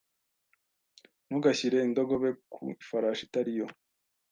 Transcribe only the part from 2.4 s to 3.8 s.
ku ifarashi itari yo.